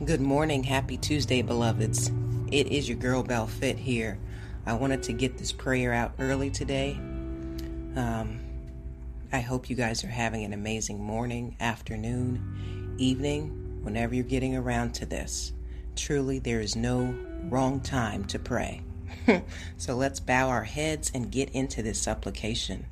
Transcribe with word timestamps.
Good 0.00 0.22
morning. 0.22 0.64
Happy 0.64 0.96
Tuesday, 0.96 1.42
beloveds. 1.42 2.10
It 2.50 2.66
is 2.66 2.88
your 2.88 2.98
girl 2.98 3.22
Bell 3.22 3.46
Fit 3.46 3.78
here. 3.78 4.18
I 4.66 4.72
wanted 4.72 5.04
to 5.04 5.12
get 5.12 5.38
this 5.38 5.52
prayer 5.52 5.92
out 5.92 6.14
early 6.18 6.50
today. 6.50 6.94
Um, 7.94 8.40
I 9.32 9.38
hope 9.38 9.70
you 9.70 9.76
guys 9.76 10.02
are 10.02 10.08
having 10.08 10.44
an 10.44 10.54
amazing 10.54 11.00
morning, 11.00 11.56
afternoon, 11.60 12.96
evening, 12.98 13.80
whenever 13.82 14.12
you're 14.12 14.24
getting 14.24 14.56
around 14.56 14.92
to 14.94 15.06
this. 15.06 15.52
Truly, 15.94 16.40
there 16.40 16.60
is 16.60 16.74
no 16.74 17.14
wrong 17.44 17.78
time 17.78 18.24
to 18.24 18.40
pray. 18.40 18.82
so 19.76 19.94
let's 19.94 20.18
bow 20.18 20.48
our 20.48 20.64
heads 20.64 21.12
and 21.14 21.30
get 21.30 21.50
into 21.50 21.80
this 21.80 22.00
supplication. 22.00 22.86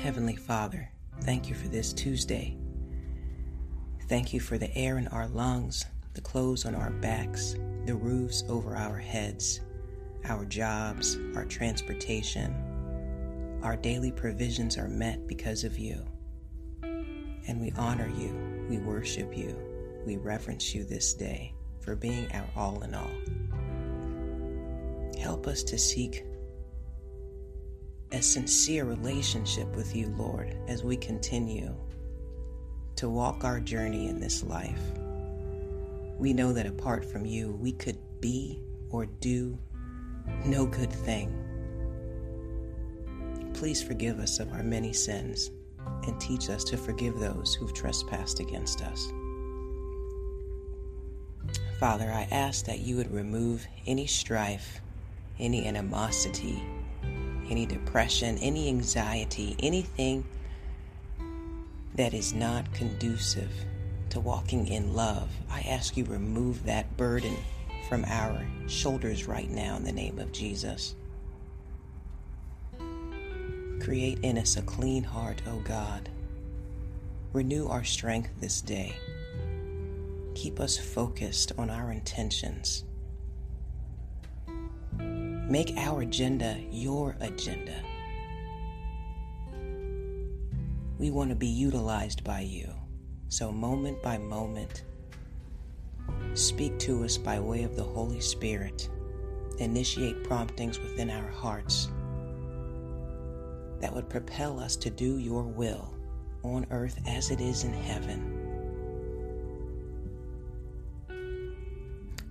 Heavenly 0.00 0.36
Father, 0.36 0.92
Thank 1.24 1.48
you 1.48 1.54
for 1.54 1.68
this 1.68 1.92
Tuesday. 1.92 2.56
Thank 4.08 4.32
you 4.32 4.40
for 4.40 4.58
the 4.58 4.76
air 4.76 4.98
in 4.98 5.06
our 5.08 5.28
lungs, 5.28 5.86
the 6.14 6.20
clothes 6.20 6.66
on 6.66 6.74
our 6.74 6.90
backs, 6.90 7.54
the 7.86 7.94
roofs 7.94 8.42
over 8.48 8.76
our 8.76 8.98
heads, 8.98 9.60
our 10.24 10.44
jobs, 10.44 11.16
our 11.36 11.44
transportation. 11.44 12.52
Our 13.62 13.76
daily 13.76 14.10
provisions 14.10 14.76
are 14.76 14.88
met 14.88 15.28
because 15.28 15.62
of 15.62 15.78
you. 15.78 16.04
And 16.82 17.60
we 17.60 17.70
honor 17.76 18.10
you, 18.18 18.66
we 18.68 18.78
worship 18.78 19.36
you, 19.36 19.56
we 20.04 20.16
reverence 20.16 20.74
you 20.74 20.82
this 20.82 21.14
day 21.14 21.54
for 21.80 21.94
being 21.94 22.26
our 22.32 22.48
all 22.56 22.82
in 22.82 22.96
all. 22.96 23.10
Help 25.20 25.46
us 25.46 25.62
to 25.62 25.78
seek 25.78 26.24
a 28.12 28.20
sincere 28.20 28.84
relationship 28.84 29.74
with 29.74 29.96
you, 29.96 30.08
Lord, 30.18 30.54
as 30.68 30.84
we 30.84 30.96
continue 30.96 31.74
to 32.96 33.08
walk 33.08 33.42
our 33.42 33.58
journey 33.58 34.08
in 34.08 34.20
this 34.20 34.42
life. 34.42 34.82
We 36.18 36.34
know 36.34 36.52
that 36.52 36.66
apart 36.66 37.04
from 37.04 37.24
you, 37.24 37.52
we 37.52 37.72
could 37.72 37.98
be 38.20 38.60
or 38.90 39.06
do 39.06 39.58
no 40.44 40.66
good 40.66 40.92
thing. 40.92 41.38
Please 43.54 43.82
forgive 43.82 44.18
us 44.18 44.40
of 44.40 44.52
our 44.52 44.62
many 44.62 44.92
sins 44.92 45.50
and 46.06 46.20
teach 46.20 46.50
us 46.50 46.64
to 46.64 46.76
forgive 46.76 47.18
those 47.18 47.54
who've 47.54 47.72
trespassed 47.72 48.40
against 48.40 48.82
us. 48.82 49.10
Father, 51.80 52.12
I 52.12 52.28
ask 52.30 52.66
that 52.66 52.80
you 52.80 52.96
would 52.96 53.10
remove 53.10 53.66
any 53.86 54.06
strife, 54.06 54.80
any 55.38 55.66
animosity, 55.66 56.62
any 57.52 57.66
depression, 57.66 58.38
any 58.38 58.66
anxiety, 58.68 59.54
anything 59.58 60.24
that 61.94 62.14
is 62.14 62.32
not 62.32 62.72
conducive 62.72 63.52
to 64.08 64.20
walking 64.20 64.66
in 64.68 64.94
love, 64.94 65.28
I 65.50 65.60
ask 65.60 65.94
you 65.98 66.06
remove 66.06 66.64
that 66.64 66.96
burden 66.96 67.36
from 67.90 68.06
our 68.06 68.42
shoulders 68.68 69.28
right 69.28 69.50
now 69.50 69.76
in 69.76 69.84
the 69.84 69.92
name 69.92 70.18
of 70.18 70.32
Jesus. 70.32 70.94
Create 73.80 74.20
in 74.22 74.38
us 74.38 74.56
a 74.56 74.62
clean 74.62 75.04
heart, 75.04 75.42
O 75.46 75.58
God. 75.58 76.08
Renew 77.34 77.68
our 77.68 77.84
strength 77.84 78.30
this 78.40 78.62
day. 78.62 78.96
Keep 80.34 80.58
us 80.58 80.78
focused 80.78 81.52
on 81.58 81.68
our 81.68 81.92
intentions. 81.92 82.84
Make 85.52 85.76
our 85.76 86.00
agenda 86.00 86.56
your 86.70 87.14
agenda. 87.20 87.74
We 90.98 91.10
want 91.10 91.28
to 91.28 91.36
be 91.36 91.46
utilized 91.46 92.24
by 92.24 92.40
you. 92.40 92.72
So, 93.28 93.52
moment 93.52 94.02
by 94.02 94.16
moment, 94.16 94.84
speak 96.32 96.78
to 96.78 97.04
us 97.04 97.18
by 97.18 97.38
way 97.38 97.64
of 97.64 97.76
the 97.76 97.82
Holy 97.82 98.18
Spirit. 98.18 98.88
Initiate 99.58 100.24
promptings 100.24 100.78
within 100.78 101.10
our 101.10 101.28
hearts 101.28 101.90
that 103.78 103.94
would 103.94 104.08
propel 104.08 104.58
us 104.58 104.74
to 104.76 104.88
do 104.88 105.18
your 105.18 105.42
will 105.42 105.94
on 106.44 106.66
earth 106.70 106.98
as 107.06 107.30
it 107.30 107.42
is 107.42 107.64
in 107.64 107.74
heaven. 107.74 108.38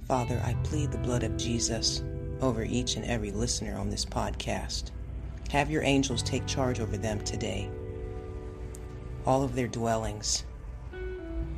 Father, 0.08 0.42
I 0.44 0.56
plead 0.64 0.92
the 0.92 0.98
blood 0.98 1.22
of 1.22 1.38
Jesus 1.38 2.02
over 2.42 2.64
each 2.64 2.96
and 2.96 3.06
every 3.06 3.32
listener 3.32 3.78
on 3.78 3.90
this 3.90 4.06
podcast. 4.06 4.92
Have 5.52 5.70
your 5.70 5.84
angels 5.84 6.24
take 6.24 6.46
charge 6.48 6.80
over 6.80 6.98
them 6.98 7.22
today. 7.22 7.70
All 9.26 9.44
of 9.44 9.56
their 9.56 9.68
dwellings, 9.68 10.46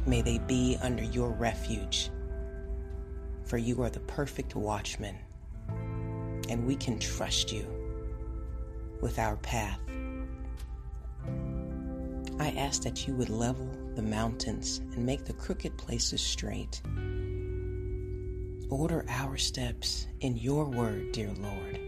may 0.06 0.22
they 0.22 0.40
be 0.40 0.78
under 0.82 1.04
your 1.04 1.30
refuge, 1.30 2.10
for 3.46 3.58
you 3.58 3.82
are 3.82 3.90
the 3.90 4.02
perfect 4.02 4.56
watchman, 4.56 5.16
and 6.50 6.66
we 6.66 6.76
can 6.76 7.00
trust 7.00 7.52
you 7.52 7.66
with 9.02 9.20
our 9.20 9.38
path. 9.38 9.80
I 12.40 12.50
ask 12.58 12.82
that 12.84 13.08
you 13.08 13.16
would 13.16 13.30
level 13.30 13.70
the 13.96 14.02
mountains 14.02 14.80
and 14.96 15.06
make 15.06 15.24
the 15.24 15.34
crooked 15.34 15.78
places 15.78 16.22
straight. 16.22 16.82
Order 18.70 19.06
our 19.08 19.38
steps 19.38 20.08
in 20.22 20.38
your 20.38 20.66
word, 20.66 21.12
dear 21.12 21.32
Lord. 21.40 21.80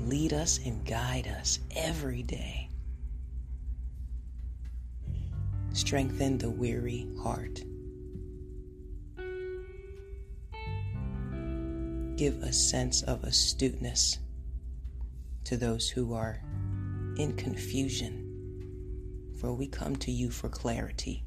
Lead 0.00 0.32
us 0.32 0.60
and 0.64 0.84
guide 0.86 1.26
us 1.26 1.58
every 1.74 2.22
day. 2.22 2.68
Strengthen 5.72 6.38
the 6.38 6.50
weary 6.50 7.08
heart. 7.22 7.62
Give 12.16 12.42
a 12.42 12.52
sense 12.52 13.02
of 13.02 13.24
astuteness 13.24 14.18
to 15.44 15.56
those 15.56 15.90
who 15.90 16.14
are 16.14 16.40
in 17.18 17.36
confusion, 17.36 19.34
for 19.38 19.52
we 19.52 19.66
come 19.66 19.96
to 19.96 20.10
you 20.10 20.30
for 20.30 20.48
clarity. 20.48 21.25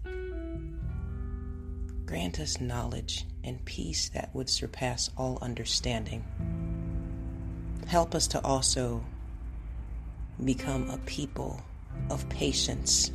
Grant 2.10 2.40
us 2.40 2.60
knowledge 2.60 3.28
and 3.44 3.64
peace 3.66 4.10
that 4.16 4.34
would 4.34 4.50
surpass 4.50 5.12
all 5.16 5.38
understanding. 5.44 6.26
Help 7.86 8.16
us 8.16 8.26
to 8.30 8.44
also 8.44 9.06
become 10.44 10.90
a 10.90 10.98
people 11.06 11.62
of 12.10 12.28
patience, 12.28 13.12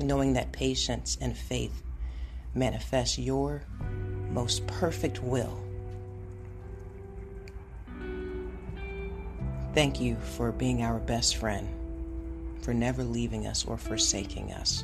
knowing 0.00 0.32
that 0.32 0.50
patience 0.50 1.16
and 1.20 1.38
faith 1.38 1.84
manifest 2.56 3.18
your 3.18 3.62
most 4.30 4.66
perfect 4.66 5.22
will. 5.22 5.56
Thank 9.74 10.00
you 10.00 10.16
for 10.16 10.50
being 10.50 10.82
our 10.82 10.98
best 10.98 11.36
friend, 11.36 11.68
for 12.62 12.74
never 12.74 13.04
leaving 13.04 13.46
us 13.46 13.64
or 13.64 13.76
forsaking 13.78 14.52
us. 14.52 14.82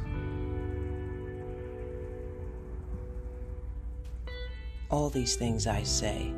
All 4.90 5.08
these 5.08 5.36
things 5.36 5.66
I 5.66 5.82
say 5.84 6.32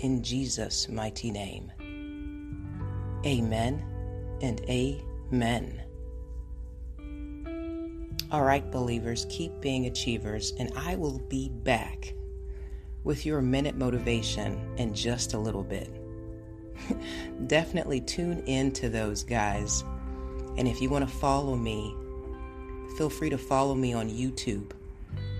in 0.00 0.22
Jesus' 0.22 0.88
mighty 0.88 1.30
name. 1.30 1.70
Amen 3.26 3.84
and 4.40 4.60
amen. 4.62 5.82
All 8.32 8.42
right, 8.42 8.70
believers, 8.70 9.26
keep 9.28 9.60
being 9.60 9.86
achievers, 9.86 10.52
and 10.58 10.72
I 10.76 10.96
will 10.96 11.18
be 11.18 11.48
back 11.48 12.14
with 13.04 13.26
your 13.26 13.42
minute 13.42 13.76
motivation 13.76 14.74
in 14.76 14.94
just 14.94 15.34
a 15.34 15.38
little 15.38 15.64
bit. 15.64 15.90
Definitely 17.46 18.00
tune 18.00 18.42
in 18.46 18.72
to 18.72 18.88
those 18.88 19.24
guys. 19.24 19.84
And 20.56 20.68
if 20.68 20.80
you 20.80 20.88
want 20.88 21.08
to 21.08 21.14
follow 21.16 21.56
me, 21.56 21.94
feel 22.96 23.10
free 23.10 23.30
to 23.30 23.38
follow 23.38 23.74
me 23.74 23.92
on 23.92 24.08
YouTube 24.08 24.72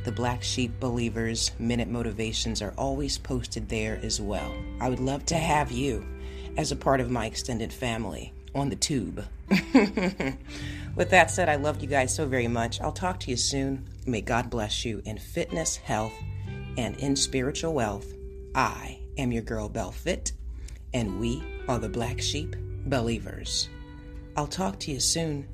the 0.04 0.12
Black 0.12 0.42
Sheep 0.42 0.80
Believers 0.80 1.50
Minute 1.58 1.88
Motivations 1.88 2.62
are 2.62 2.74
always 2.78 3.18
posted 3.18 3.68
there 3.68 4.00
as 4.02 4.20
well. 4.20 4.54
I 4.80 4.88
would 4.88 5.00
love 5.00 5.26
to 5.26 5.36
have 5.36 5.70
you 5.70 6.06
as 6.56 6.72
a 6.72 6.76
part 6.76 7.00
of 7.00 7.10
my 7.10 7.26
extended 7.26 7.72
family 7.72 8.32
on 8.54 8.70
the 8.70 8.76
tube. 8.76 9.24
With 10.96 11.10
that 11.10 11.30
said, 11.30 11.48
I 11.48 11.56
love 11.56 11.80
you 11.80 11.88
guys 11.88 12.14
so 12.14 12.26
very 12.26 12.48
much. 12.48 12.80
I'll 12.80 12.92
talk 12.92 13.20
to 13.20 13.30
you 13.30 13.36
soon. 13.36 13.86
May 14.06 14.20
God 14.20 14.50
bless 14.50 14.84
you 14.84 15.02
in 15.04 15.18
fitness, 15.18 15.76
health, 15.76 16.14
and 16.76 16.96
in 16.96 17.14
spiritual 17.16 17.74
wealth. 17.74 18.12
I 18.54 18.98
am 19.18 19.32
your 19.32 19.42
girl, 19.42 19.68
Bell 19.68 19.92
Fit, 19.92 20.32
and 20.92 21.20
we 21.20 21.42
are 21.68 21.78
the 21.78 21.88
Black 21.88 22.20
Sheep 22.20 22.56
Believers. 22.86 23.68
I'll 24.36 24.46
talk 24.46 24.80
to 24.80 24.90
you 24.90 25.00
soon. 25.00 25.48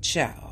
Ciao. 0.00 0.45